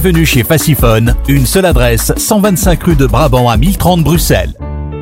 [0.00, 4.52] Bienvenue chez Faciphone, une seule adresse, 125 rue de Brabant à 1030 Bruxelles.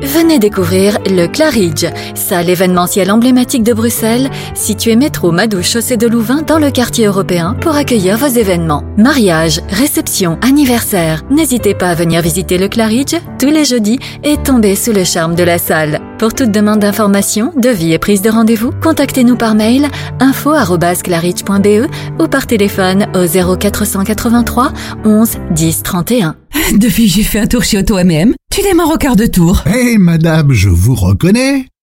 [0.01, 1.85] Venez découvrir le Claridge,
[2.27, 7.55] salle événementielle emblématique de Bruxelles, située métro Madouche chaussée de Louvain dans le quartier européen
[7.61, 8.83] pour accueillir vos événements.
[8.97, 11.23] Mariage, réception, anniversaire.
[11.31, 15.35] N'hésitez pas à venir visiter le Claridge tous les jeudis et tomber sous le charme
[15.35, 16.01] de la salle.
[16.19, 19.87] Pour toute demande d'information, devis et prise de rendez-vous, contactez-nous par mail
[20.19, 21.87] info@claridge.be
[22.21, 24.73] ou par téléphone au 0483
[25.05, 26.35] 11 10 31.
[26.73, 28.33] Depuis, j'ai fait un tour chez Auto MM.
[28.51, 29.63] Tu démarres au quart de tour.
[29.65, 31.67] Hé madame, je vous reconnais.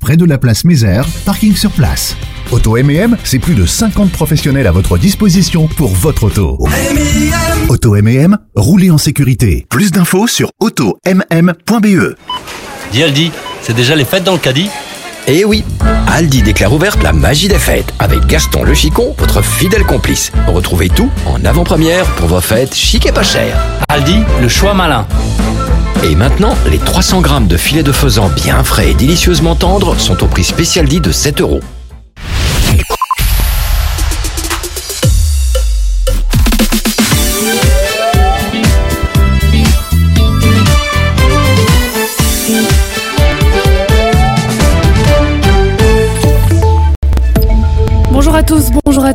[0.00, 2.16] près de la place Mézère, parking sur place.
[2.50, 6.58] Auto M&M, c'est plus de 50 professionnels à votre disposition pour votre auto.
[7.68, 9.66] Auto M&M, roulez en sécurité.
[9.70, 12.14] Plus d'infos sur automm.be.
[12.90, 13.30] Dis Aldi,
[13.62, 14.68] c'est déjà les fêtes dans le caddie?
[15.28, 15.62] Eh oui,
[16.08, 20.32] Aldi déclare ouverte la magie des fêtes avec Gaston le Chicon, votre fidèle complice.
[20.48, 23.60] Retrouvez tout en avant-première pour vos fêtes chic et pas chères.
[23.88, 25.06] Aldi, le choix malin.
[26.02, 30.22] Et maintenant, les 300 grammes de filet de faisan bien frais et délicieusement tendres sont
[30.24, 31.60] au prix spécial dit de 7 euros.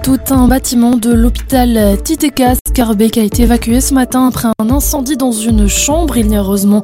[0.06, 0.32] Toutes.
[0.32, 5.32] Un bâtiment de l'hôpital Titeka Scarbeck a été évacué ce matin après un incendie dans
[5.32, 6.16] une chambre.
[6.18, 6.84] Il n'y a heureusement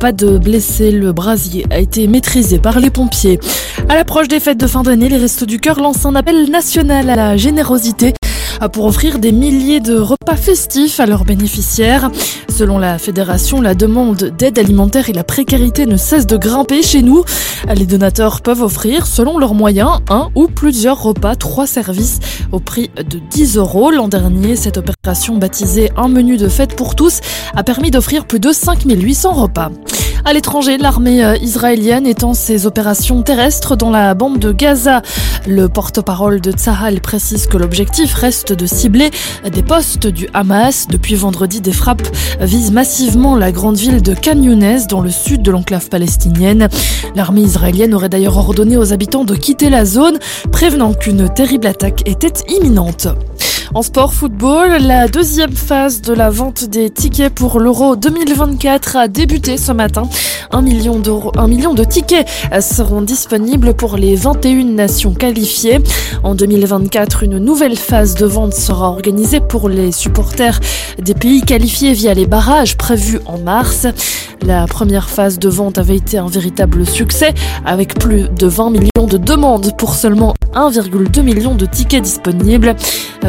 [0.00, 0.90] pas de blessés.
[0.90, 3.38] Le brasier a été maîtrisé par les pompiers.
[3.88, 7.08] À l'approche des fêtes de fin d'année, les Restos du Cœur lancent un appel national
[7.08, 8.14] à la générosité
[8.72, 12.10] pour offrir des milliers de repas festifs à leurs bénéficiaires.
[12.48, 17.02] Selon la fédération, la demande d'aide alimentaire et la précarité ne cessent de grimper chez
[17.02, 17.22] nous.
[17.74, 22.18] Les donateurs peuvent offrir, selon leurs moyens, un ou plusieurs repas, trois services
[22.52, 23.90] au prix de 10 euros.
[23.90, 27.20] L'an dernier, cette opération baptisée Un menu de fête pour tous
[27.54, 29.70] a permis d'offrir plus de 5800 repas.
[30.28, 35.02] À l'étranger, l'armée euh, israélienne étend ses opérations terrestres dans la bande de Gaza.
[35.46, 39.10] Le porte-parole de Tsahal précise que l'objectif reste de cibler
[39.50, 40.86] des postes du Hamas.
[40.88, 42.06] Depuis vendredi, des frappes
[42.40, 46.68] visent massivement la grande ville de Khan Younes dans le sud de l'enclave palestinienne.
[47.14, 50.18] L'armée israélienne aurait d'ailleurs ordonné aux habitants de quitter la zone,
[50.52, 53.08] prévenant qu'une terrible attaque était imminente.
[53.74, 59.08] En sport football, la deuxième phase de la vente des tickets pour l'Euro 2024 a
[59.08, 60.04] débuté ce matin.
[60.52, 61.02] Un million,
[61.36, 62.26] un million de tickets
[62.60, 65.80] seront disponibles pour les 21 nations qualifiées.
[66.22, 70.60] En 2024, une nouvelle phase de vente sera organisée pour les supporters
[70.98, 73.86] des pays qualifiés via les barrages prévus en mars.
[74.42, 79.06] La première phase de vente avait été un véritable succès avec plus de 20 millions
[79.08, 82.76] de demandes pour seulement 1,2 million de tickets disponibles.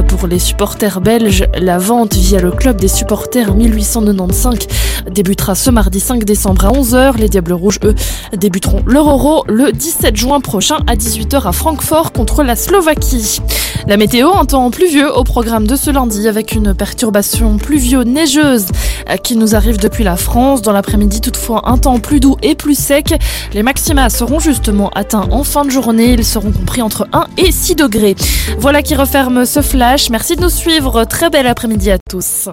[0.07, 4.67] Pour les supporters belges, la vente via le club des supporters 1895
[5.11, 7.17] débutera ce mardi 5 décembre à 11h.
[7.17, 7.95] Les Diables Rouges, eux,
[8.35, 13.41] débuteront leur Euro le 17 juin prochain à 18h à Francfort contre la Slovaquie.
[13.87, 18.65] La météo, un temps pluvieux au programme de ce lundi avec une perturbation pluvio-neigeuse
[19.23, 20.61] qui nous arrive depuis la France.
[20.61, 23.13] Dans l'après-midi, toutefois, un temps plus doux et plus sec.
[23.53, 26.11] Les maxima seront justement atteints en fin de journée.
[26.11, 28.17] Ils seront compris entre 1 et 6 degrés.
[28.59, 30.09] Voilà qui referme ce flash.
[30.09, 31.05] Merci de nous suivre.
[31.05, 32.49] Très bel après-midi à tous.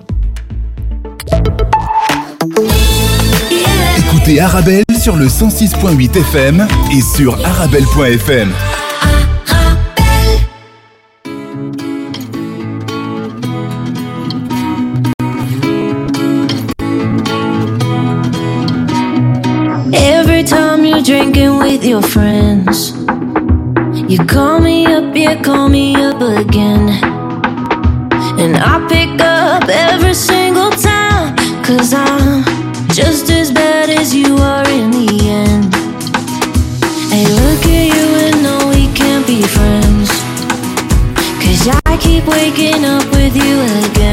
[3.98, 8.52] Écoutez Arabelle sur le 106.8 FM et sur arabelle.fm.
[21.34, 22.92] drinking with your friends,
[24.08, 26.88] you call me up, you call me up again.
[28.38, 31.34] And I pick up every single time,
[31.64, 32.44] cause I'm
[32.90, 35.74] just as bad as you are in the end.
[37.10, 40.10] Hey, look at you and know we can't be friends.
[41.42, 44.03] Cause I keep waking up with you again.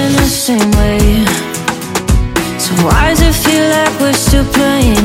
[0.00, 1.24] in the same way.
[2.58, 4.99] So why does it feel like we're still playing?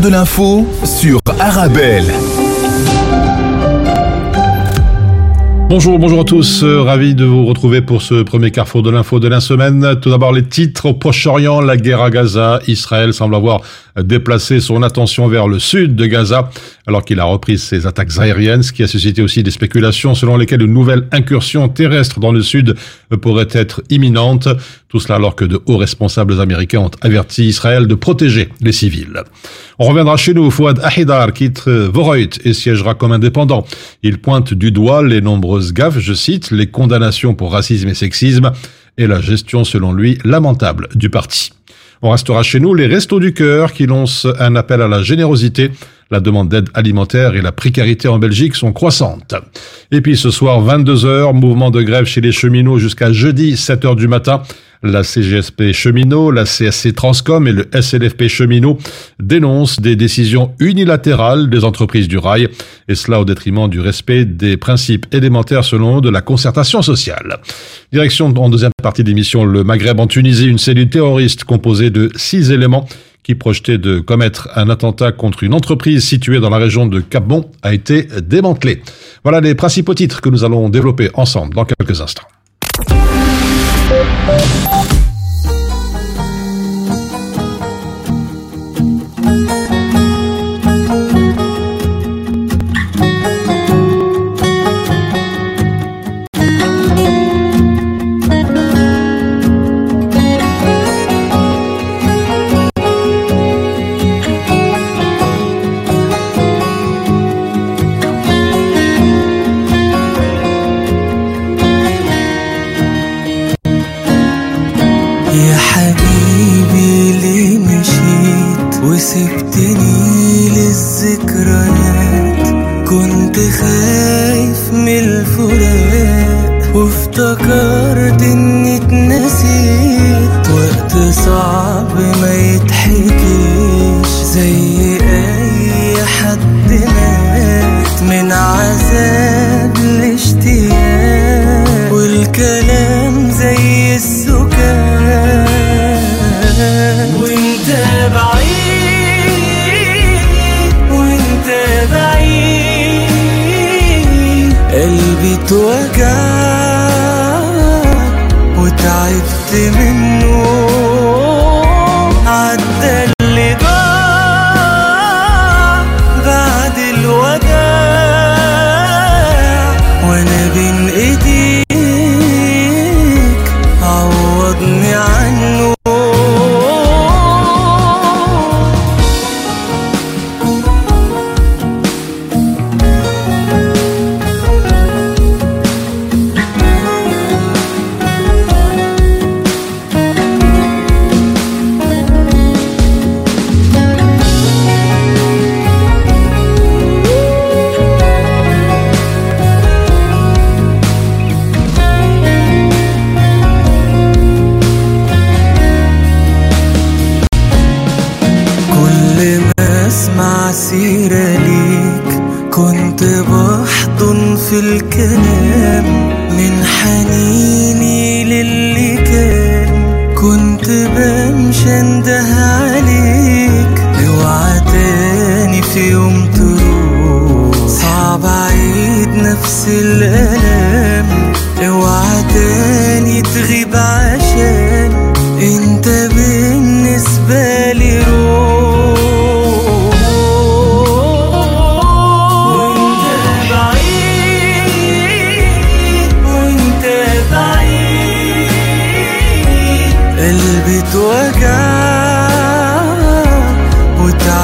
[0.00, 2.06] De l'info sur Arabelle.
[5.68, 6.62] Bonjour, bonjour à tous.
[6.62, 9.96] Euh, ravi de vous retrouver pour ce premier carrefour de l'info de la semaine.
[10.00, 12.60] Tout d'abord, les titres au Proche-Orient, la guerre à Gaza.
[12.66, 13.60] Israël semble avoir
[14.00, 16.50] déplacé son attention vers le sud de Gaza
[16.86, 20.36] alors qu'il a repris ses attaques aériennes, ce qui a suscité aussi des spéculations selon
[20.36, 22.74] lesquelles une nouvelle incursion terrestre dans le sud
[23.20, 24.48] pourrait être imminente.
[24.88, 29.22] Tout cela alors que de hauts responsables américains ont averti Israël de protéger les civils.
[29.78, 30.50] On reviendra chez nous.
[30.50, 33.66] Fouad Ahidar quitte Voroit et siégera comme indépendant.
[34.02, 38.52] Il pointe du doigt les nombreuses gaffes, je cite, les condamnations pour racisme et sexisme
[38.98, 41.52] et la gestion selon lui lamentable du parti.
[42.04, 45.70] On restera chez nous les Restos du Cœur qui lancent un appel à la générosité.
[46.12, 49.34] La demande d'aide alimentaire et la précarité en Belgique sont croissantes.
[49.90, 54.08] Et puis ce soir, 22h, mouvement de grève chez les cheminots jusqu'à jeudi, 7h du
[54.08, 54.42] matin.
[54.82, 58.76] La CGSP cheminot, la CSC Transcom et le SLFP cheminot
[59.20, 62.48] dénoncent des décisions unilatérales des entreprises du rail,
[62.88, 67.38] et cela au détriment du respect des principes élémentaires selon de la concertation sociale.
[67.90, 72.50] Direction en deuxième partie d'émission le Maghreb en Tunisie, une cellule terroriste composée de six
[72.50, 72.86] éléments
[73.22, 77.50] qui projetait de commettre un attentat contre une entreprise située dans la région de Cap-Bon
[77.62, 78.82] a été démantelée.
[79.22, 82.26] Voilà les principaux titres que nous allons développer ensemble dans quelques instants.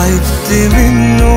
[0.08, 1.37] وتعبت منه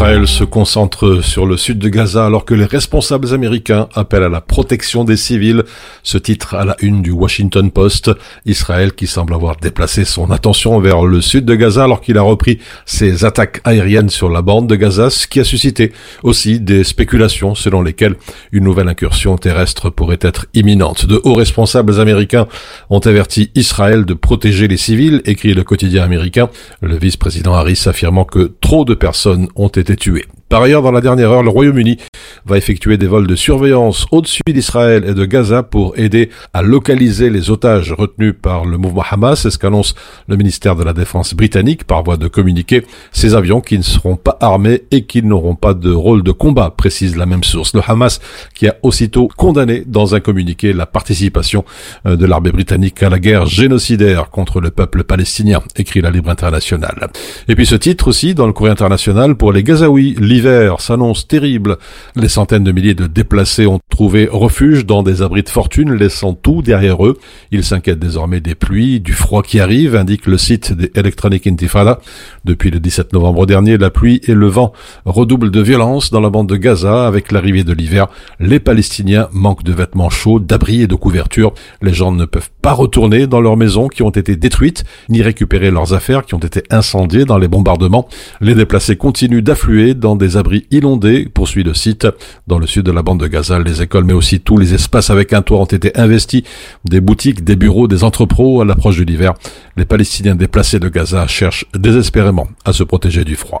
[0.00, 4.30] Israël se concentre sur le sud de Gaza alors que les responsables américains appellent à
[4.30, 5.62] la protection des civils.
[6.02, 8.10] Ce titre à la une du Washington Post.
[8.46, 12.22] Israël qui semble avoir déplacé son attention vers le sud de Gaza alors qu'il a
[12.22, 15.92] repris ses attaques aériennes sur la bande de Gaza, ce qui a suscité
[16.22, 18.16] aussi des spéculations selon lesquelles
[18.52, 21.04] une nouvelle incursion terrestre pourrait être imminente.
[21.04, 22.46] De hauts responsables américains
[22.88, 26.48] ont averti Israël de protéger les civils, écrit le quotidien américain.
[26.80, 30.26] Le vice-président Harris affirmant que trop de personnes ont été tués.
[30.50, 31.98] Par ailleurs, dans la dernière heure, le Royaume-Uni
[32.44, 37.30] va effectuer des vols de surveillance au-dessus d'Israël et de Gaza pour aider à localiser
[37.30, 39.42] les otages retenus par le mouvement Hamas.
[39.42, 39.94] C'est ce qu'annonce
[40.26, 42.84] le ministère de la Défense britannique par voie de communiqué.
[43.12, 46.74] Ces avions qui ne seront pas armés et qui n'auront pas de rôle de combat,
[46.76, 47.72] précise la même source.
[47.72, 48.18] Le Hamas
[48.52, 51.64] qui a aussitôt condamné dans un communiqué la participation
[52.06, 56.30] euh, de l'armée britannique à la guerre génocidaire contre le peuple palestinien, écrit la Libre
[56.30, 57.06] Internationale.
[57.46, 61.76] Et puis ce titre aussi dans le courrier international pour les Gazaouis, l'hiver s'annonce terrible.
[62.16, 66.32] Les centaines de milliers de déplacés ont trouvé refuge dans des abris de fortune, laissant
[66.32, 67.18] tout derrière eux.
[67.50, 72.00] Ils s'inquiètent désormais des pluies, du froid qui arrive, indique le site des Electronic Intifada.
[72.46, 74.72] Depuis le 17 novembre dernier, la pluie et le vent
[75.04, 77.06] redoublent de violence dans la bande de Gaza.
[77.06, 78.06] Avec l'arrivée de l'hiver,
[78.38, 81.52] les Palestiniens manquent de vêtements chauds, d'abris et de couvertures.
[81.82, 85.70] Les gens ne peuvent pas retourner dans leurs maisons qui ont été détruites, ni récupérer
[85.70, 88.08] leurs affaires qui ont été incendiées dans les bombardements.
[88.40, 92.06] Les déplacés continuent d'affluer dans des abris inondés, poursuit le site.
[92.46, 95.10] Dans le sud de la bande de Gaza, les écoles mais aussi tous les espaces
[95.10, 96.42] avec un toit ont été investis,
[96.84, 99.34] des boutiques, des bureaux, des entrepôts à l'approche de l'hiver.
[99.76, 103.60] Les Palestiniens déplacés de Gaza cherchent désespérément à se protéger du froid.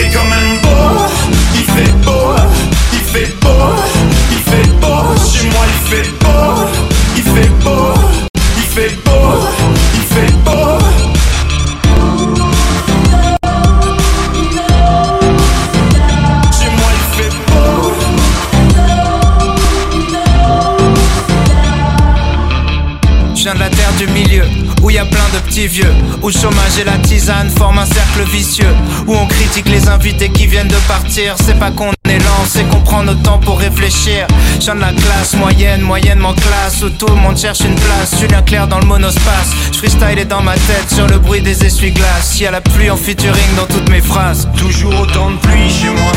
[0.00, 1.04] Fait quand même beau,
[1.54, 2.34] il fait beau,
[2.90, 3.74] il fait beau,
[4.30, 5.14] il fait beau.
[5.30, 6.64] Chez moi il fait beau,
[7.16, 7.92] il fait beau,
[8.56, 9.49] il fait beau,
[24.90, 27.86] où y a plein de petits vieux, où le chômage et la tisane forment un
[27.86, 28.74] cercle vicieux,
[29.06, 31.36] où on critique les invités qui viennent de partir.
[31.44, 34.26] C'est pas qu'on est lent, c'est qu'on prend notre temps pour réfléchir.
[34.60, 38.18] Je de la classe moyenne, moyennement classe, où tout le monde cherche une place.
[38.18, 41.64] Julien Clair dans le monospace, je freestyle est dans ma tête sur le bruit des
[41.64, 42.40] essuie-glaces.
[42.40, 44.48] Y a la pluie en featuring dans toutes mes phrases.
[44.56, 46.12] Toujours autant de pluie chez moi.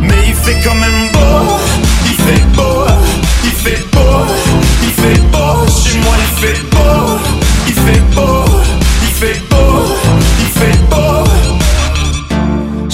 [0.00, 1.58] Mais il fait quand même beau,
[5.02, 5.66] fait beau.
[5.68, 7.18] Chez moi il fait beau,
[7.66, 8.44] il fait beau,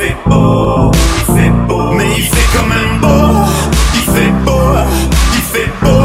[0.00, 1.92] fait beau, il fait beau.
[1.92, 3.44] Mais il fait quand même beau,
[3.94, 4.62] il fait beau,
[5.34, 6.02] il fait beau,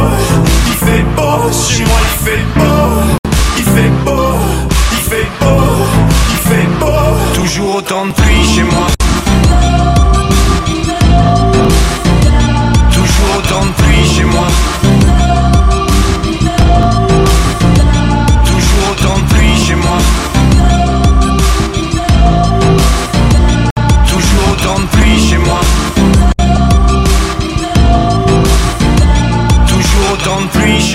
[0.68, 1.52] il fait beau.
[1.70, 2.78] Chez moi il fait beau,
[3.58, 4.28] il fait beau,
[4.92, 5.62] il fait beau,
[6.32, 7.02] il fait beau.
[7.36, 8.35] Toujours autant de pluie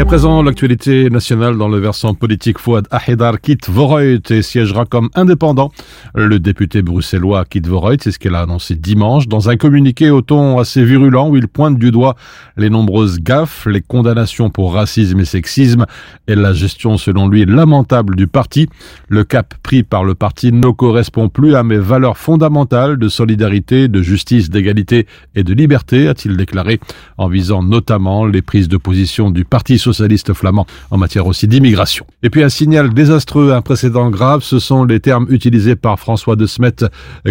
[0.00, 4.86] Et à présent, l'actualité nationale dans le versant politique, Fouad Ahedar quitte Voreut et siégera
[4.86, 5.70] comme indépendant.
[6.14, 10.22] Le député bruxellois quitte Voreut, c'est ce qu'elle a annoncé dimanche, dans un communiqué au
[10.22, 12.16] ton assez virulent où il pointe du doigt
[12.56, 15.84] les nombreuses gaffes, les condamnations pour racisme et sexisme
[16.28, 18.70] et la gestion, selon lui, lamentable du parti.
[19.10, 23.88] Le cap pris par le parti ne correspond plus à mes valeurs fondamentales de solidarité,
[23.88, 26.80] de justice, d'égalité et de liberté, a-t-il déclaré,
[27.18, 32.06] en visant notamment les prises de position du Parti socialiste flamand en matière aussi d'immigration.
[32.22, 36.36] Et puis un signal désastreux, un précédent grave, ce sont les termes utilisés par François
[36.36, 36.84] de Smet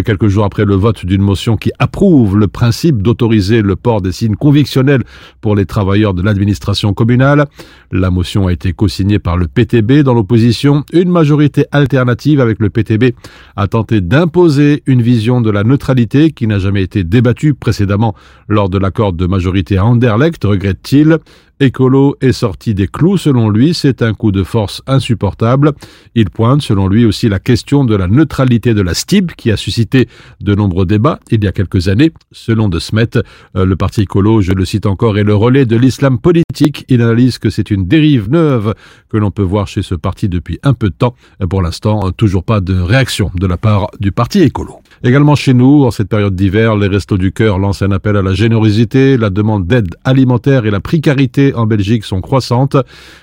[0.04, 4.12] quelques jours après le vote d'une motion qui approuve le principe d'autoriser le port des
[4.12, 5.04] signes convictionnels
[5.40, 7.46] pour les travailleurs de l'administration communale.
[7.92, 10.84] La motion a été co-signée par le PTB dans l'opposition.
[10.92, 13.14] Une majorité alternative avec le PTB
[13.56, 18.14] a tenté d'imposer une vision de la neutralité qui n'a jamais été débattue précédemment
[18.48, 21.18] lors de l'accord de majorité à Anderlecht, regrette-t-il.
[21.62, 25.72] Écolo est sorti des clous selon lui, c'est un coup de force insupportable.
[26.14, 29.58] Il pointe selon lui aussi la question de la neutralité de la STIB qui a
[29.58, 30.08] suscité
[30.40, 32.12] de nombreux débats il y a quelques années.
[32.32, 33.18] Selon De Smet,
[33.56, 36.86] euh, le parti écolo, je le cite encore, est le relais de l'islam politique.
[36.88, 38.74] Il analyse que c'est une dérive neuve
[39.10, 41.14] que l'on peut voir chez ce parti depuis un peu de temps.
[41.50, 44.80] Pour l'instant, toujours pas de réaction de la part du parti écolo.
[45.02, 48.22] Également chez nous, en cette période d'hiver, les Restos du Cœur lancent un appel à
[48.22, 52.76] la générosité, la demande d'aide alimentaire et la précarité en Belgique sont croissantes.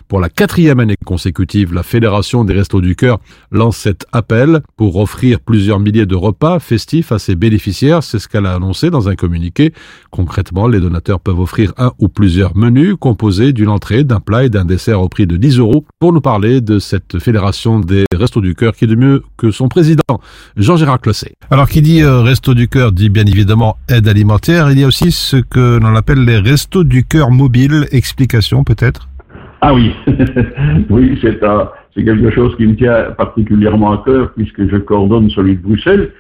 [0.08, 3.20] Pour la quatrième année consécutive, la Fédération des Restos du Cœur
[3.52, 8.02] lance cet appel pour offrir plusieurs milliers de repas festifs à ses bénéficiaires.
[8.02, 9.72] C'est ce qu'elle a annoncé dans un communiqué.
[10.10, 14.50] Concrètement, les donateurs peuvent offrir un ou plusieurs menus composés d'une entrée, d'un plat et
[14.50, 15.86] d'un dessert au prix de 10 euros.
[16.00, 19.52] Pour nous parler de cette Fédération des Restos du Cœur qui est de mieux que
[19.52, 20.02] son président,
[20.56, 21.36] Jean-Gérard Closset.
[21.52, 24.72] Alors qui dit euh, Resto du Cœur dit bien évidemment aide alimentaire.
[24.72, 27.86] Il y a aussi ce que l'on appelle les Restos du Cœur mobiles.
[27.92, 29.08] Explication peut-être?
[29.62, 29.92] Ah oui,
[30.90, 35.30] oui, c'est un, c'est quelque chose qui me tient particulièrement à cœur puisque je coordonne
[35.32, 36.12] celui de Bruxelles.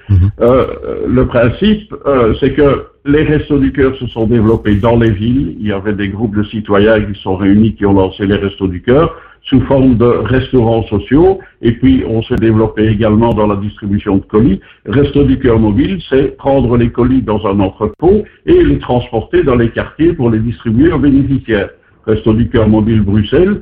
[0.41, 0.65] Euh,
[1.07, 5.55] le principe, euh, c'est que les Restos du Cœur se sont développés dans les villes.
[5.59, 8.67] Il y avait des groupes de citoyens qui sont réunis, qui ont lancé les Restos
[8.67, 9.15] du Cœur
[9.47, 11.39] sous forme de restaurants sociaux.
[11.61, 14.59] Et puis, on s'est développé également dans la distribution de colis.
[14.85, 19.55] Resto du Cœur mobile, c'est prendre les colis dans un entrepôt et les transporter dans
[19.55, 21.69] les quartiers pour les distribuer aux bénéficiaires.
[22.05, 23.61] Resto du Cœur mobile Bruxelles,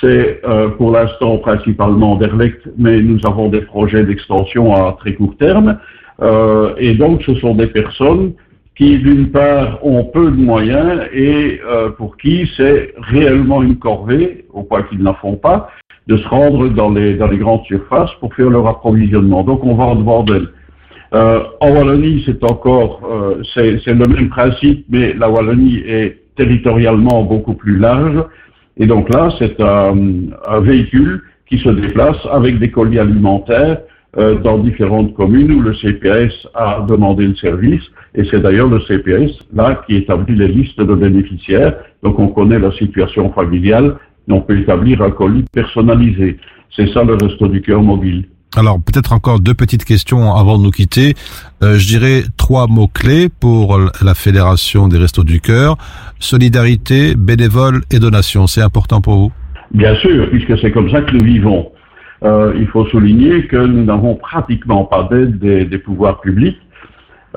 [0.00, 5.36] c'est euh, pour l'instant principalement Derlecht, mais nous avons des projets d'extension à très court
[5.36, 5.78] terme.
[6.22, 8.32] Euh, et donc, ce sont des personnes
[8.76, 14.46] qui, d'une part, ont peu de moyens et euh, pour qui c'est réellement une corvée,
[14.52, 15.70] au point qu'ils n'en font pas,
[16.06, 19.44] de se rendre dans les, dans les grandes surfaces pour faire leur approvisionnement.
[19.44, 20.48] Donc, on va en devant d'elles.
[21.12, 26.18] Euh, en Wallonie, c'est encore, euh, c'est c'est le même principe, mais la Wallonie est
[26.36, 28.24] territorialement beaucoup plus large.
[28.76, 29.96] Et donc là, c'est un,
[30.46, 33.78] un véhicule qui se déplace avec des colis alimentaires
[34.18, 37.82] euh, dans différentes communes où le CPS a demandé le service.
[38.14, 41.76] Et c'est d'ailleurs le CPS, là, qui établit les listes de bénéficiaires.
[42.02, 43.96] Donc on connaît la situation familiale
[44.28, 46.38] et on peut établir un colis personnalisé.
[46.74, 48.24] C'est ça le Resto du Cœur mobile.
[48.56, 51.14] Alors peut-être encore deux petites questions avant de nous quitter.
[51.62, 55.76] Euh, je dirais trois mots-clés pour la Fédération des Restos du Cœur.
[56.18, 58.48] Solidarité, bénévole et donation.
[58.48, 59.32] C'est important pour vous?
[59.72, 61.70] Bien sûr, puisque c'est comme ça que nous vivons.
[62.22, 66.60] Euh, il faut souligner que nous n'avons pratiquement pas d'aide des, pouvoirs publics.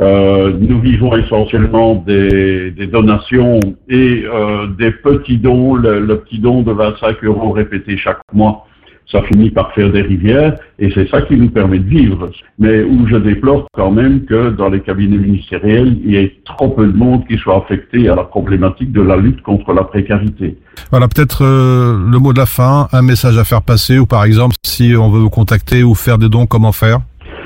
[0.02, 6.39] Euh, nous vivons essentiellement des, des donations et euh, des petits dons, le, le, petit
[6.39, 8.65] don de 25 euros répété chaque mois.
[9.12, 12.30] Ça finit par faire des rivières et c'est ça qui nous permet de vivre.
[12.58, 16.70] Mais où je déplore quand même que dans les cabinets ministériels, il y ait trop
[16.70, 20.58] peu de monde qui soit affecté à la problématique de la lutte contre la précarité.
[20.89, 24.24] Voilà, peut-être euh, le mot de la fin, un message à faire passer ou par
[24.24, 27.00] exemple si on veut vous contacter ou faire des dons, comment faire?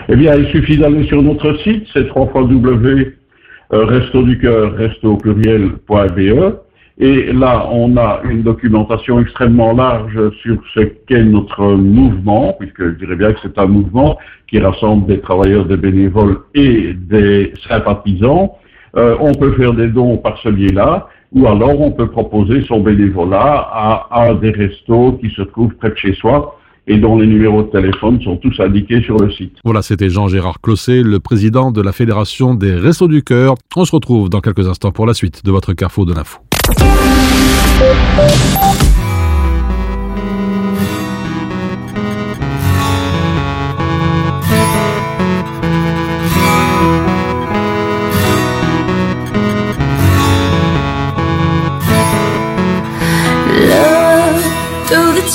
[0.09, 6.55] Eh bien, il suffit d'aller sur notre site, c'est www.restoducoeur, resto au pluriel.be
[6.99, 12.95] et là, on a une documentation extrêmement large sur ce qu'est notre mouvement, puisque je
[12.95, 18.57] dirais bien que c'est un mouvement qui rassemble des travailleurs, des bénévoles et des sympathisants.
[18.95, 22.79] Euh, on peut faire des dons par ce biais-là, ou alors on peut proposer son
[22.79, 23.69] bénévolat
[24.09, 26.57] à des restos qui se trouvent près de chez soi
[26.87, 29.57] et dont les numéros de téléphone sont tous indiqués sur le site.
[29.63, 33.55] Voilà, c'était Jean-Gérard Closset, le président de la Fédération des Restos du Cœur.
[33.75, 36.39] On se retrouve dans quelques instants pour la suite de votre Carrefour de l'info.
[36.67, 36.75] Love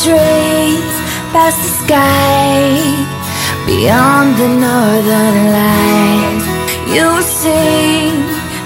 [0.04, 0.94] trees,
[1.32, 2.76] past the sky,
[3.64, 6.46] beyond the northern lights,
[6.92, 8.12] you see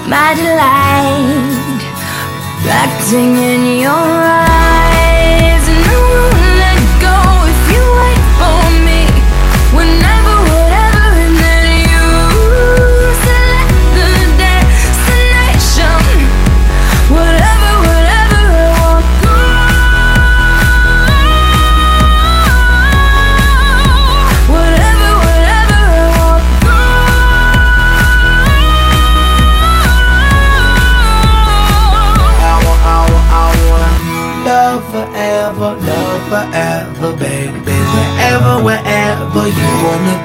[0.09, 1.66] my delight,
[2.67, 4.76] reflecting in your eyes.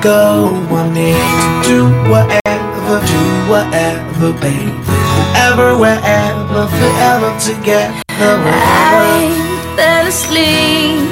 [0.02, 1.78] Go, I need to do
[2.10, 4.74] whatever, do whatever, baby.
[5.14, 8.02] Wherever, wherever, forever together.
[8.10, 9.30] I
[9.76, 11.06] fell asleep,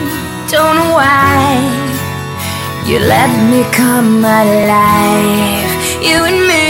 [0.51, 1.55] don't know why.
[2.85, 5.71] You let me come alive.
[6.03, 6.67] You and me,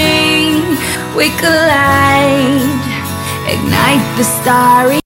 [1.17, 2.69] we collide,
[3.49, 5.01] ignite the starry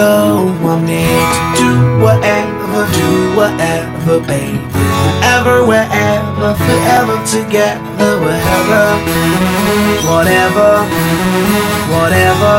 [0.00, 4.56] go, I'm here to do whatever, do whatever, baby.
[4.96, 8.84] Wherever, wherever, forever together, wherever,
[10.08, 10.70] whatever,
[11.92, 12.56] whatever,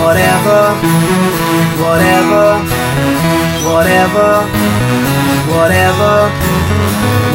[0.00, 0.60] whatever,
[1.80, 2.44] whatever,
[3.70, 4.28] whatever,
[5.54, 6.14] whatever,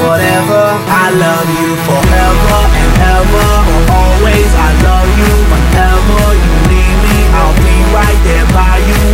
[0.05, 0.63] whatever.
[1.03, 3.49] I love you forever and ever,
[3.97, 4.51] always.
[4.67, 5.94] I love you whenever
[7.95, 9.04] right there by you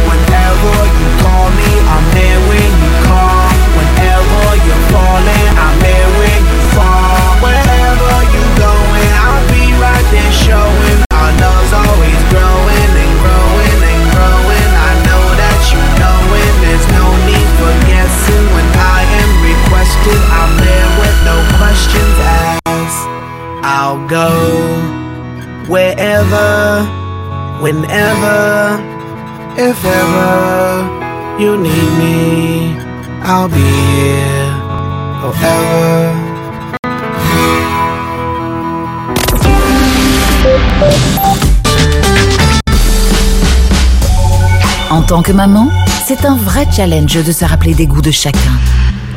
[45.22, 45.70] tant que maman,
[46.06, 48.58] c'est un vrai challenge de se rappeler des goûts de chacun.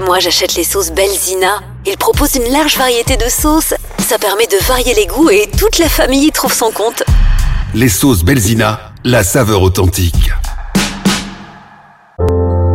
[0.04, 1.60] Moi, j'achète les sauces Belzina.
[1.86, 3.74] Ils proposent une large variété de sauces.
[3.98, 7.04] Ça permet de varier les goûts et toute la famille y trouve son compte.
[7.74, 10.30] Les sauces Belzina, la saveur authentique.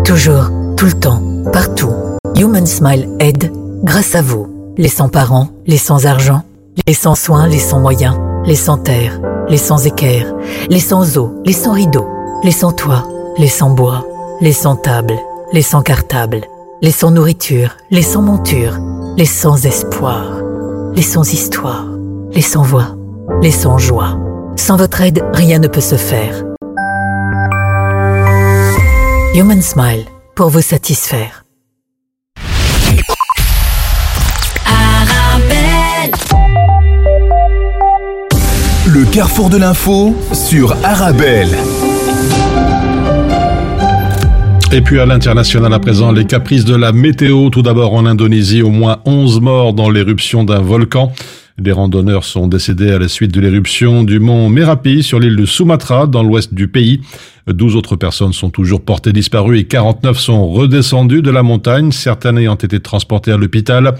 [0.06, 1.94] Toujours, tout le temps, partout.
[2.36, 3.52] Human Smile aide
[3.84, 4.74] grâce à vous.
[4.78, 6.44] Les sans-parents, les sans-argent,
[6.88, 10.34] les sans-soins, les sans-moyens, les sans-terre, les sans-équerre,
[10.70, 12.08] les sans-eau, les sans-rideaux,
[12.44, 13.04] les sans-toit,
[13.38, 14.06] les sans-bois,
[14.42, 15.15] les sans-table,
[15.54, 16.42] les sans-cartable,
[16.82, 18.78] les sans-nourriture, les sans-monture,
[19.18, 20.42] les sans-espoir,
[20.94, 21.86] les sans-histoire,
[22.32, 22.96] les sans-voix,
[23.42, 24.18] les sans-joie.
[24.56, 26.44] Sans votre aide, rien ne peut se faire.
[29.36, 31.46] Human Smile, pour vous satisfaire.
[38.88, 41.56] Le carrefour de l'info sur Arabelle.
[44.72, 47.50] Et puis à l'international à présent, les caprices de la météo.
[47.50, 51.12] Tout d'abord en Indonésie, au moins 11 morts dans l'éruption d'un volcan.
[51.60, 55.45] Des randonneurs sont décédés à la suite de l'éruption du mont Merapi sur l'île de
[55.45, 57.02] Sumatra, dans l'ouest du pays.
[57.48, 62.38] 12 autres personnes sont toujours portées disparues et 49 sont redescendues de la montagne, certaines
[62.38, 63.95] ayant été transportées à l'hôpital.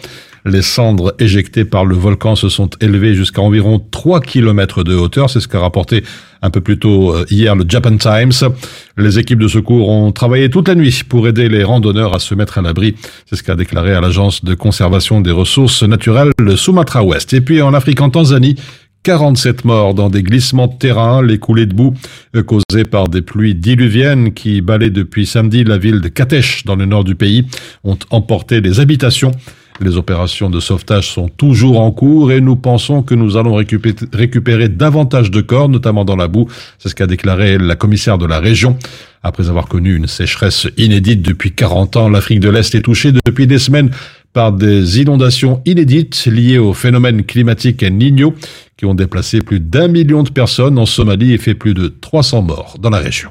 [0.46, 5.30] Les cendres éjectées par le volcan se sont élevées jusqu'à environ 3 km de hauteur.
[5.30, 6.04] C'est ce qu'a rapporté
[6.42, 8.50] un peu plus tôt euh, hier le Japan Times.
[8.98, 12.34] Les équipes de secours ont travaillé toute la nuit pour aider les randonneurs à se
[12.36, 12.96] mettre à l'abri.
[13.26, 17.34] C'est ce qu'a déclaré à l'agence de conservation des ressources naturelles le Sumatra Ouest.
[17.58, 18.56] En Afrique, en Tanzanie,
[19.04, 21.94] 47 morts dans des glissements de terrain, les coulées de boue
[22.36, 26.76] euh, causées par des pluies diluviennes qui balaient depuis samedi la ville de Katesh dans
[26.76, 27.46] le nord du pays
[27.84, 29.32] ont emporté des habitations
[29.80, 34.68] Les opérations de sauvetage sont toujours en cours et nous pensons que nous allons récupérer
[34.70, 36.48] davantage de corps, notamment dans la boue.
[36.78, 38.78] C'est ce qu'a déclaré la commissaire de la région.
[39.24, 43.48] Après avoir connu une sécheresse inédite depuis 40 ans, l'Afrique de l'Est est touchée depuis
[43.48, 43.92] des semaines
[44.34, 48.34] par des inondations inédites liées au phénomène climatique El Niño
[48.78, 52.42] qui ont déplacé plus d'un million de personnes en Somalie et fait plus de 300
[52.44, 53.30] morts dans la région.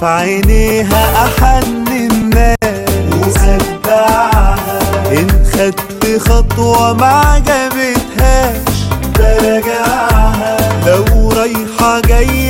[0.00, 2.56] في عينيها أحن الناس.
[5.12, 8.76] إن خدت خطوة ما عجبتهاش
[9.18, 12.49] برجعها لو رايحة جاية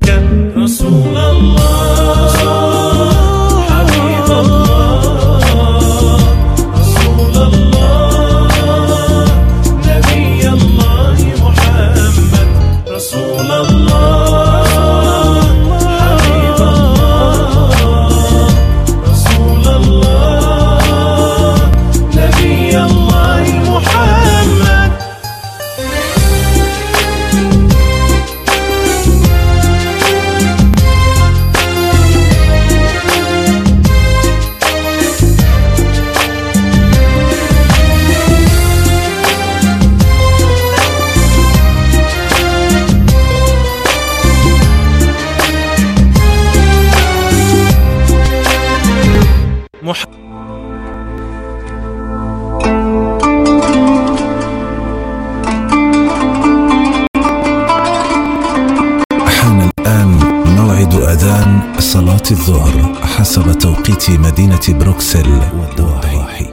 [65.15, 66.47] والعسل والضواحي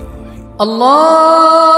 [0.61, 1.78] الله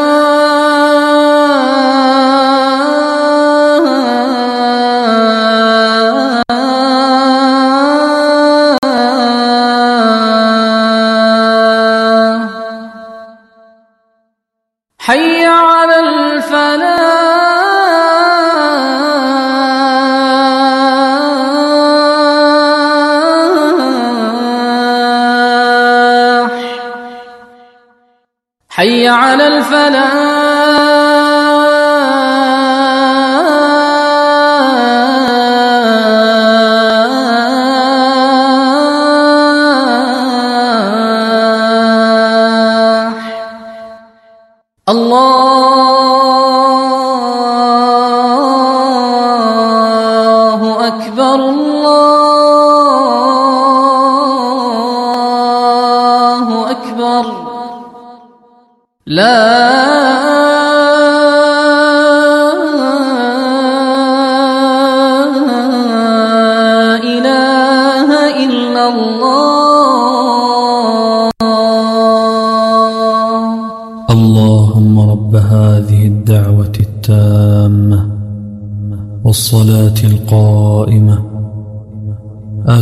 [28.81, 31.00] حي على الفلاح.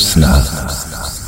[0.00, 0.34] الحسنى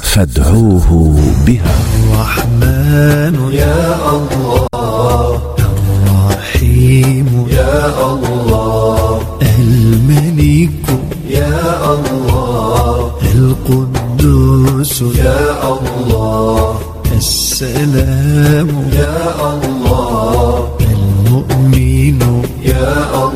[0.02, 1.16] فادعوه
[1.46, 1.74] بها.
[2.04, 9.20] الرحمن يا الله الرحيم يا الله
[9.58, 10.86] الملك
[11.28, 16.80] يا الله القدوس يا الله
[17.16, 19.20] السلام يا
[19.52, 22.20] الله المؤمن
[22.64, 23.31] يا الله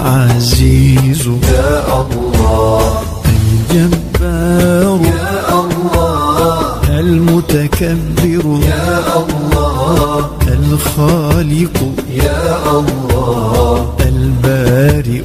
[0.00, 1.26] العزيز.
[1.28, 3.02] يا الله.
[3.34, 5.00] الجبار.
[5.04, 7.00] يا الله.
[7.00, 8.44] المتكبر.
[8.68, 10.30] يا الله.
[10.48, 11.78] الخالق.
[12.10, 12.42] يا
[12.78, 13.94] الله.
[14.00, 15.22] البارئ.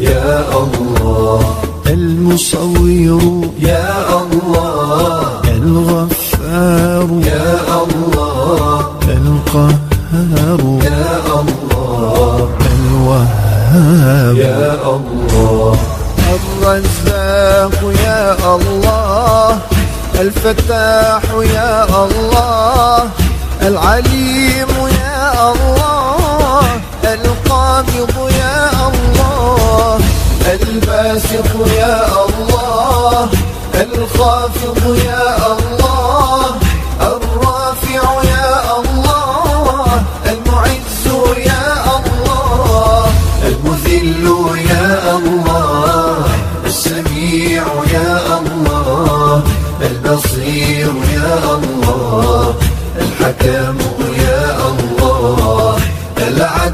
[0.00, 1.40] يا الله.
[1.86, 3.44] المصور.
[3.60, 5.40] يا الله.
[5.44, 7.08] الغفار.
[7.24, 8.80] يا الله.
[9.08, 10.67] القهار.
[17.82, 19.58] يا الله
[20.20, 21.22] الفتاح
[21.54, 23.10] يا الله
[23.62, 24.68] العليم
[25.02, 26.62] يا الله
[27.04, 29.98] القابض يا الله
[30.46, 32.57] الباسط يا الله.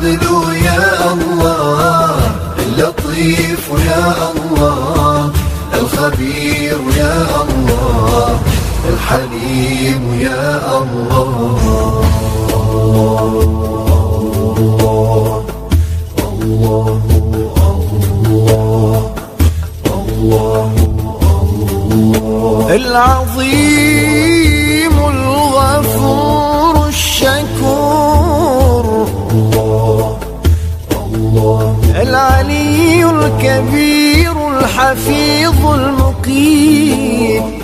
[0.05, 2.17] العدل يا الله
[2.59, 5.31] اللطيف يا الله
[5.81, 8.39] الخبير يا الله
[8.89, 12.05] الحليم يا الله
[12.53, 12.95] الله
[16.19, 17.03] الله
[21.93, 23.84] الله العظيم
[33.45, 37.64] الكبير الحفيظ المقيت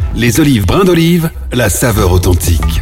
[0.15, 2.81] Les olives brins d'olive, la saveur authentique.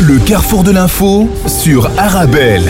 [0.00, 2.62] Le carrefour de l'info sur Arabelle.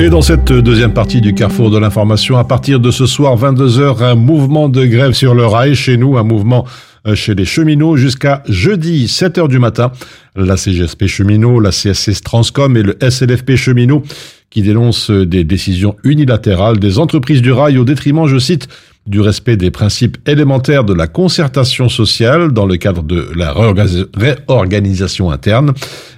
[0.00, 4.02] Et dans cette deuxième partie du carrefour de l'information, à partir de ce soir 22h,
[4.02, 6.66] un mouvement de grève sur le rail chez nous, un mouvement
[7.06, 9.92] euh, chez les cheminots jusqu'à jeudi 7h du matin.
[10.34, 14.02] La CGSP cheminot, la CSC Transcom et le SLFP cheminot
[14.50, 18.68] qui dénoncent des décisions unilatérales des entreprises du rail au détriment, je cite,
[19.06, 24.06] du respect des principes élémentaires de la concertation sociale dans le cadre de la réorga-
[24.16, 25.72] réorganisation interne.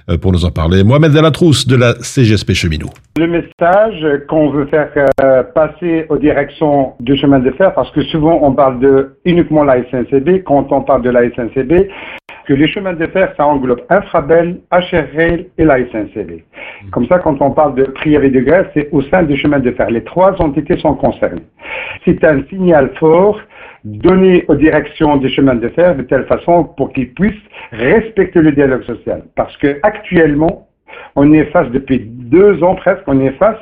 [0.09, 2.89] Euh, Pour nous en parler, Mohamed Delatrousse de la CGSP cheminot.
[3.17, 4.89] Le message qu'on veut faire
[5.21, 9.63] euh, passer aux directions du chemin de fer, parce que souvent on parle de uniquement
[9.63, 11.87] la SNCB, quand on parle de la SNCB,
[12.49, 16.41] que les chemins de fer, ça englobe Infrabel, HR Rail et la SNCB.
[16.91, 19.69] Comme ça, quand on parle de prière de grève, c'est au sein des chemins de
[19.69, 19.87] fer.
[19.91, 21.45] Les trois entités sont concernées.
[22.05, 23.39] C'est un signal fort
[23.83, 28.51] donné aux directions des chemins de fer de telle façon pour qu'ils puissent respecter le
[28.51, 29.21] dialogue social.
[29.35, 30.67] Parce que actuellement,
[31.15, 33.61] on est face, depuis deux ans presque, on est face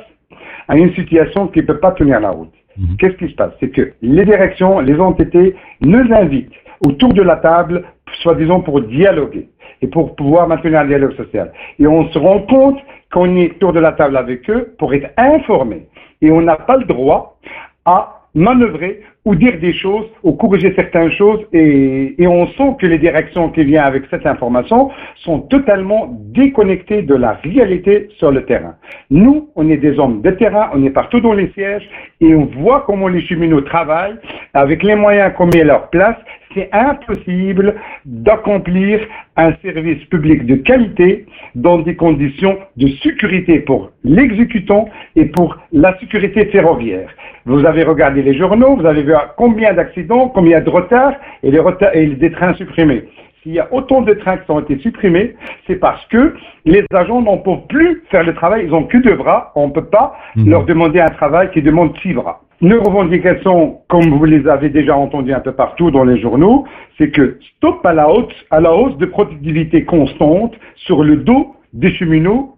[0.66, 2.54] à une situation qui ne peut pas tenir la route.
[2.98, 3.52] Qu'est-ce qui se passe?
[3.60, 6.54] C'est que les directions, les entités nous invitent
[6.86, 7.84] autour de la table,
[8.22, 9.48] soi-disant pour dialoguer
[9.82, 11.52] et pour pouvoir maintenir un dialogue social.
[11.78, 12.78] Et on se rend compte
[13.12, 15.86] qu'on est autour de la table avec eux pour être informés.
[16.20, 17.38] Et on n'a pas le droit
[17.84, 22.86] à manœuvrer ou dire des choses ou corriger certaines choses et, et, on sent que
[22.86, 28.44] les directions qui viennent avec cette information sont totalement déconnectées de la réalité sur le
[28.44, 28.76] terrain.
[29.10, 31.88] Nous, on est des hommes de terrain, on est partout dans les sièges
[32.20, 34.16] et on voit comment les cheminots travaillent
[34.54, 36.16] avec les moyens qu'on met à leur place.
[36.58, 38.98] C'est impossible d'accomplir
[39.36, 45.96] un service public de qualité dans des conditions de sécurité pour l'exécutant et pour la
[46.00, 47.10] sécurité ferroviaire.
[47.46, 51.60] Vous avez regardé les journaux, vous avez vu combien d'accidents, combien de retards et, les
[51.60, 53.04] retards et des trains supprimés.
[53.42, 55.36] S'il y a autant de trains qui ont été supprimés,
[55.68, 56.34] c'est parce que
[56.64, 59.72] les agents n'en peuvent plus faire le travail, ils ont que deux bras, on ne
[59.72, 60.50] peut pas mmh.
[60.50, 62.40] leur demander un travail qui demande six bras.
[62.60, 66.64] Nos revendications, comme vous les avez déjà entendues un peu partout dans les journaux,
[66.98, 72.56] c'est que stop à la hausse, de productivité constante sur le dos des cheminots.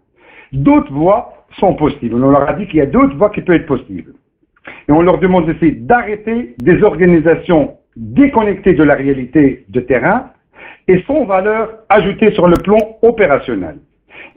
[0.53, 2.14] D'autres voies sont possibles.
[2.14, 4.14] On leur a dit qu'il y a d'autres voies qui peuvent être possibles.
[4.88, 10.30] Et on leur demande aussi d'arrêter des organisations déconnectées de la réalité de terrain
[10.88, 13.76] et sans valeur ajoutée sur le plan opérationnel.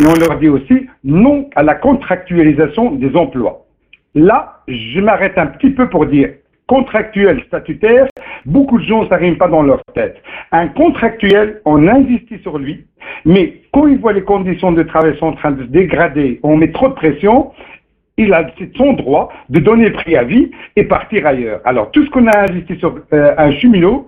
[0.02, 3.63] Et on leur dit aussi non à la contractualisation des emplois.
[4.16, 6.30] Là, je m'arrête un petit peu pour dire
[6.68, 8.08] contractuel statutaire,
[8.46, 10.22] beaucoup de gens, ça rime pas dans leur tête.
[10.52, 12.86] Un contractuel, on investit sur lui,
[13.26, 16.58] mais quand il voit les conditions de travail sont en train de se dégrader, on
[16.58, 17.52] met trop de pression,
[18.18, 18.48] il a
[18.78, 21.62] son droit de donner préavis et partir ailleurs.
[21.66, 24.08] Alors, tout ce qu'on a investi sur euh, un cheminot,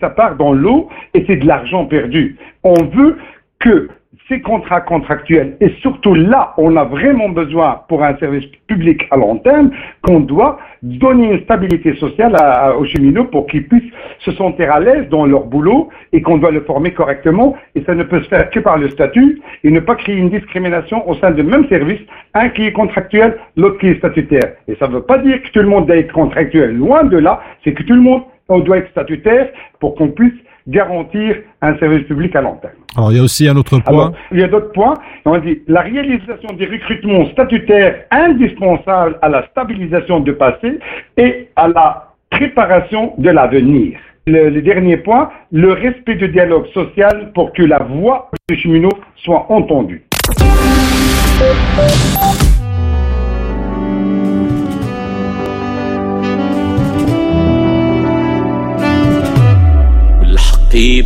[0.00, 2.36] ça part dans l'eau et c'est de l'argent perdu.
[2.64, 3.16] On veut
[3.58, 3.88] que
[4.30, 9.16] ces contrats contractuels, et surtout là, on a vraiment besoin pour un service public à
[9.16, 9.72] long terme,
[10.02, 12.36] qu'on doit donner une stabilité sociale
[12.78, 16.52] aux cheminots pour qu'ils puissent se sentir à l'aise dans leur boulot et qu'on doit
[16.52, 17.56] le former correctement.
[17.74, 20.30] Et ça ne peut se faire que par le statut et ne pas créer une
[20.30, 22.00] discrimination au sein du même service,
[22.34, 24.52] un qui est contractuel, l'autre qui est statutaire.
[24.68, 26.76] Et ça ne veut pas dire que tout le monde doit être contractuel.
[26.76, 30.34] Loin de là, c'est que tout le monde on doit être statutaire pour qu'on puisse
[30.70, 32.74] garantir un service public à long terme.
[32.96, 33.92] Alors, il y a aussi un autre point.
[33.92, 34.94] Alors, il y a d'autres points.
[35.24, 40.78] On dit la réalisation des recrutements statutaires indispensables à la stabilisation du passé
[41.16, 43.98] et à la préparation de l'avenir.
[44.26, 48.88] Le, le, dernier point, le respect du dialogue social pour que la voix des cheminots
[49.16, 50.04] soit entendue.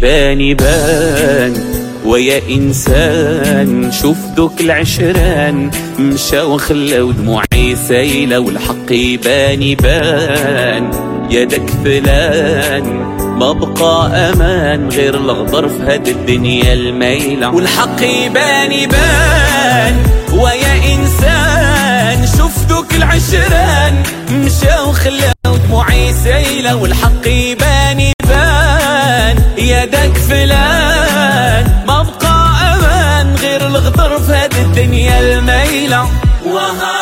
[0.04, 1.52] يبان يبان
[2.04, 10.90] ويا إنسان شوف دوك العشران مشى وخلى ودموعي سايلة والحق يبان يبان.
[11.30, 12.84] يدك فلان
[13.38, 19.96] ما بقى أمان غير الغدر في هاد الدنيا الميلة والحق يبان يبان
[20.32, 24.02] ويا إنسان شوف دوك العشران
[24.32, 28.13] مشى وخلى ودموعي سايلة والحق يبان يبان
[29.84, 36.08] يدك فلان ما بقى أمان غير الغدر في هذه الدنيا الميلة.
[36.46, 36.93] وهاي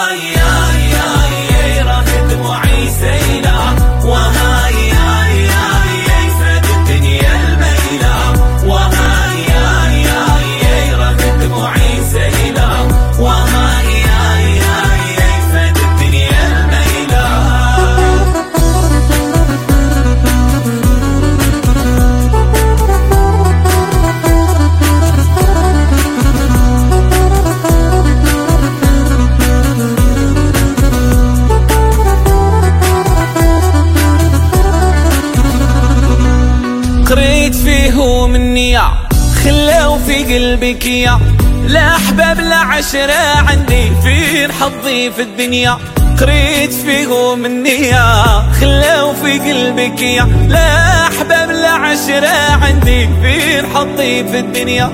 [40.32, 41.20] قلبك يا
[41.66, 45.78] لا أحباب لا عشرة عندي فين حظي في الدنيا.
[46.20, 54.38] قريت فيهم النية خلاو في قلبك يا لا أحباب لا عشرة عندي فين حظي في
[54.38, 54.92] الدنيا.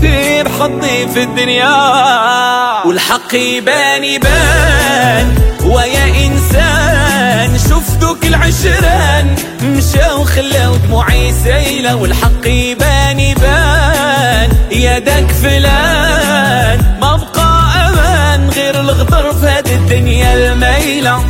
[0.00, 1.76] فين حظي في الدنيا.
[2.86, 5.34] والحق يبان يبان.
[5.64, 9.34] ويا إنسان شوف العشران.
[9.62, 13.95] مشى وخلى دموعي سيلة والحق يبان يبان.
[14.96, 21.24] يدك فلان ما بقى أمان غير الغدر هذه الدنيا الميلة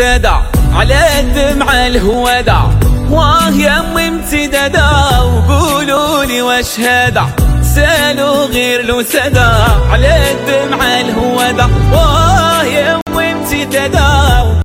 [0.00, 0.34] امتدى
[0.72, 2.62] على الدمع الهودع
[3.10, 4.88] واه يمي امتدادا
[5.20, 7.26] وقولوا لي وش هذا؟
[7.62, 9.52] سألوا غير لو سدا
[9.90, 14.59] على الدمع الهودع واه يا يمي امتدادا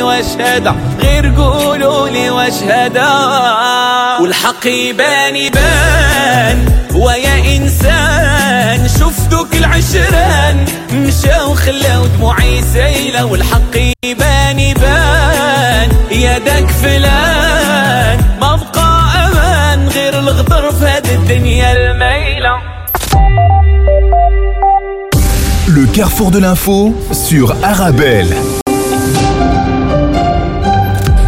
[0.00, 3.08] واش هذا غير قولوا لي واش هذا
[4.20, 6.66] والحق يبان يبان.
[6.94, 10.64] ويا إنسان شوف دوك العشران.
[10.92, 15.88] مشى وخلاو دموعي سيلة والحق يبان يبان.
[16.10, 19.88] يدك فلان ما بقى أمان.
[19.88, 22.58] غير الغدر في هذه الدنيا الميلة.
[25.68, 28.61] Le carrefour de l'info sur Arabelle.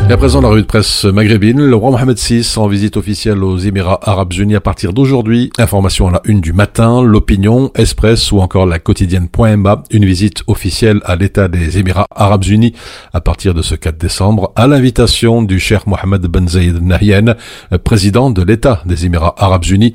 [0.07, 1.65] Et à présent, la revue de presse maghrébine.
[1.65, 5.51] Le roi Mohamed VI en visite officielle aux Émirats Arabes Unis à partir d'aujourd'hui.
[5.57, 9.83] Information à la une du matin, l'opinion, Express ou encore la quotidienne.ma.
[9.91, 12.75] Une visite officielle à l'État des Émirats Arabes Unis
[13.15, 17.35] à partir de ce 4 décembre à l'invitation du cher Mohamed Ben Zayed Nahyan,
[17.83, 19.95] président de l'État des Émirats Arabes Unis.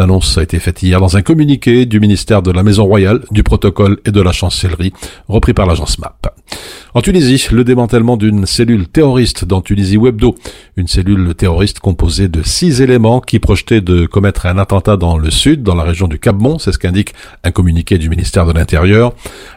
[0.00, 3.42] L'annonce a été faite hier dans un communiqué du ministère de la Maison Royale, du
[3.42, 4.94] Protocole et de la Chancellerie,
[5.28, 6.26] repris par l'agence MAP.
[6.94, 10.34] En Tunisie, le démantèlement d'une cellule terroriste dans Tunisie Webdo,
[10.76, 15.30] une cellule terroriste composée de six éléments qui projetaient de commettre un attentat dans le
[15.30, 19.12] sud, dans la région du Cap-Bon, c'est ce qu'indique un communiqué du ministère de l'Intérieur.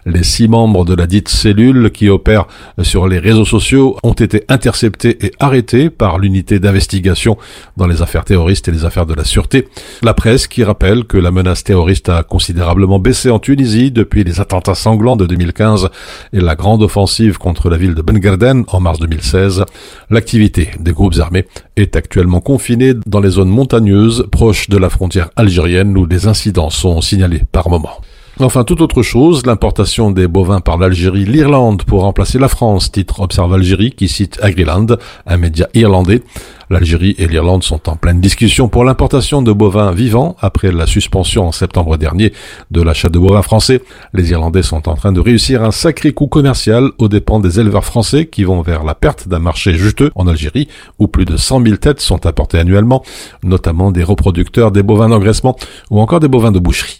[0.06, 2.48] Les six membres de la dite cellule qui opèrent
[2.84, 7.38] sur les réseaux sociaux ont été interceptés et arrêtés par l'unité d'investigation
[7.78, 9.70] dans les affaires terroristes et les affaires de la sûreté.
[10.04, 14.74] La qui rappelle que la menace terroriste a considérablement baissé en Tunisie depuis les attentats
[14.74, 15.90] sanglants de 2015
[16.34, 19.64] et la grande offensive contre la ville de Ben Garden en mars 2016.
[20.10, 25.30] L'activité des groupes armés est actuellement confinée dans les zones montagneuses proches de la frontière
[25.36, 28.02] algérienne où des incidents sont signalés par moment.
[28.40, 33.20] Enfin, toute autre chose, l'importation des bovins par l'Algérie, l'Irlande pour remplacer la France, titre
[33.20, 34.88] Observe Algérie qui cite Agriland,
[35.28, 36.24] un média irlandais.
[36.72, 41.46] L'Algérie et l'Irlande sont en pleine discussion pour l'importation de bovins vivants après la suspension
[41.48, 42.34] en septembre dernier
[42.72, 43.84] de l'achat de bovins français.
[44.14, 47.86] Les Irlandais sont en train de réussir un sacré coup commercial aux dépens des éleveurs
[47.86, 50.68] français qui vont vers la perte d'un marché juteux en Algérie
[50.98, 53.04] où plus de 100 000 têtes sont apportées annuellement,
[53.44, 55.56] notamment des reproducteurs des bovins d'engraissement
[55.92, 57.00] ou encore des bovins de boucherie.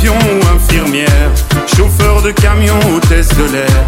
[0.00, 1.30] D'avion ou infirmière,
[1.76, 3.84] chauffeur de camion, hôtesse de l'air,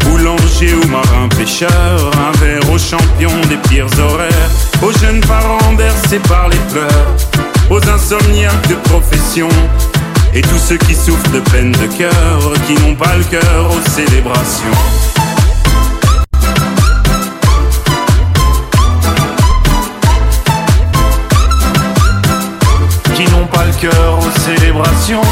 [0.00, 1.70] boulanger ou marin pêcheur,
[2.18, 4.50] un verre aux champions des pires horaires,
[4.82, 7.16] aux jeunes parents bercés par les pleurs,
[7.70, 9.48] aux insomniaques de profession,
[10.34, 13.90] et tous ceux qui souffrent de peine de cœur, qui n'ont pas le cœur aux
[13.90, 15.09] célébrations.
[23.80, 25.22] Cœur aux célébrations.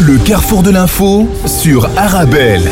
[0.00, 2.68] Le carrefour de l'info sur Arabelle.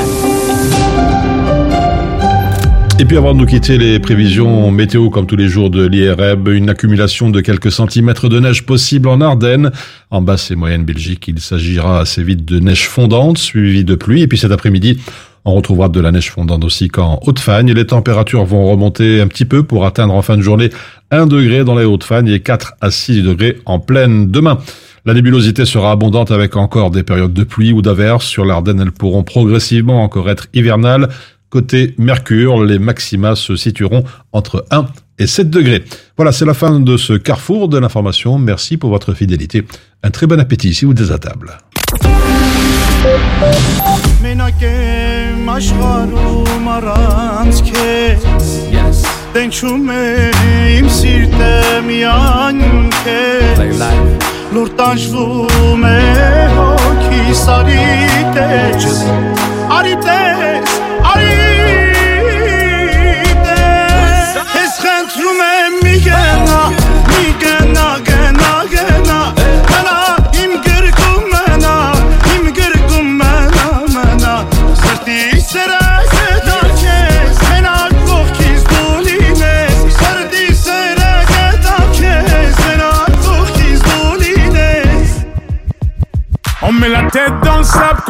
[2.98, 6.48] Et puis avant de nous quitter, les prévisions météo comme tous les jours de l'IREB,
[6.48, 9.72] une accumulation de quelques centimètres de neige possible en Ardennes.
[10.10, 14.22] En basse et moyenne Belgique, il s'agira assez vite de neige fondante, suivie de pluie.
[14.22, 14.98] Et puis cet après-midi,
[15.44, 17.72] on retrouvera de la neige fondante aussi qu'en Haute-Fagne.
[17.72, 20.70] Les températures vont remonter un petit peu pour atteindre en fin de journée
[21.10, 24.58] 1 degré dans les Hautes-Fagnes et 4 à 6 degrés en pleine demain.
[25.04, 28.24] La nébulosité sera abondante avec encore des périodes de pluie ou d'averses.
[28.24, 31.08] Sur l'Ardenne, elles pourront progressivement encore être hivernales.
[31.52, 34.86] Côté Mercure, les maxima se situeront entre 1
[35.18, 35.84] et 7 degrés.
[36.16, 38.38] Voilà, c'est la fin de ce carrefour de l'information.
[38.38, 39.66] Merci pour votre fidélité.
[40.02, 41.58] Un très bon appétit si vous êtes à table.
[48.72, 49.04] Yes.
[61.22, 61.51] me.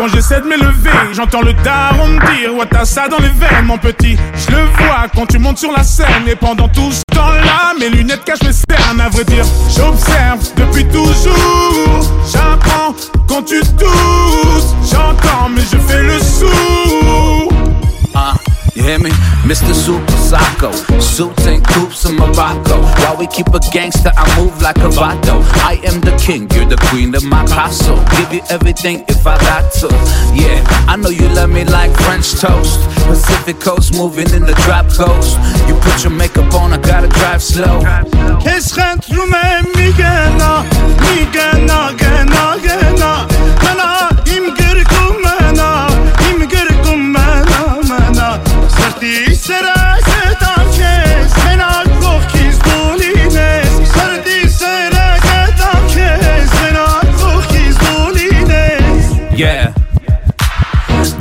[0.03, 0.90] Quand j'essaie de m'élever.
[1.12, 4.16] J'entends le daron me dire Ouais, t'as ça dans les veines, mon petit.
[4.34, 6.26] Je le vois quand tu montes sur la scène.
[6.26, 9.00] Et pendant tout ce temps-là, mes lunettes cachent mes cernes.
[9.00, 12.00] À vrai dire, j'observe depuis toujours.
[12.32, 12.96] J'apprends
[13.28, 14.41] quand tu tousses.
[19.53, 19.74] Mr.
[19.74, 20.72] Super Sacco.
[20.98, 22.80] Suits and coops in Morocco.
[23.03, 25.42] While we keep a gangster, I move like a vato.
[25.61, 28.03] I am the king, you're the queen of my castle.
[28.16, 29.88] Give you everything if I got to.
[30.32, 32.80] Yeah, I know you love me like French toast.
[33.05, 35.36] Pacific coast moving in the drop coast.
[35.68, 37.84] You put your makeup on, I gotta drive slow.
[38.46, 40.62] عشقت رو من میگه نه
[41.00, 41.92] میگه gena.
[42.62, 43.31] گه نه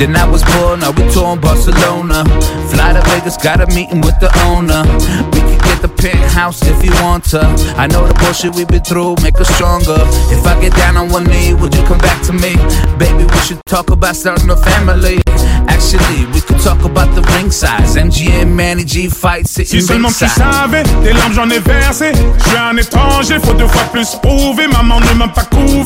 [0.02, 2.26] Then I was born, now we tour in Barcelona.
[2.74, 4.82] Fly to Vegas, got a meeting with the owner.
[5.30, 7.42] We can get the penthouse if you want to.
[7.78, 10.02] I know the bullshit we've been through, make us stronger.
[10.34, 12.58] If I get down on one knee, would you come back to me?
[12.98, 15.22] Baby, we should talk about starting a family.
[15.70, 17.96] Actually, we could talk about the ring size.
[17.96, 22.12] MGM, Manny G fight sitting Si seulement tu savais, tes larmes j'en ai versé.
[22.40, 24.68] Je suis un étranger, faut deux fois plus prouver.
[24.68, 25.81] Maman ne m'a pas couvé,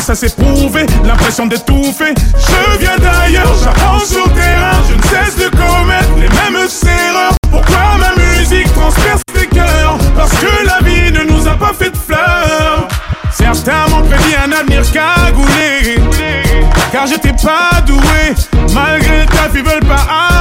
[0.00, 2.14] sans cesse éprouver l'impression d'étouffer.
[2.36, 4.72] Je viens d'ailleurs, j'apprends sur terrain.
[4.88, 7.34] Je ne cesse de commettre les mêmes erreurs.
[7.50, 9.98] Pourquoi ma musique transperce tes cœurs?
[10.16, 12.88] Parce que la vie ne nous a pas fait de fleurs.
[13.32, 16.00] Certains m'ont prédit un avenir cagoulé.
[16.92, 18.34] Car j'étais pas doué,
[18.72, 20.33] malgré ta ils veulent pas.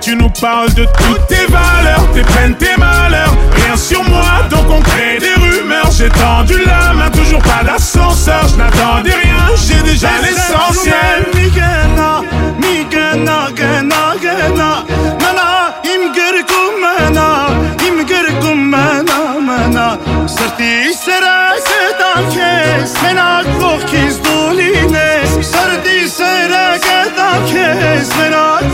[0.00, 3.34] Tu nous parles de toutes tes valeurs, tes peines, tes malheurs.
[3.54, 5.90] Rien sur moi, donc on crée des rumeurs.
[5.96, 8.42] J'ai tendu la main, toujours pas l'ascenseur.
[8.48, 11.24] Je n'attendais rien, j'ai déjà l'essentiel.
[20.28, 28.73] Sırtı sera sedan kes Sen akvok kez doline Sırtı sera sedan kes Sen akvok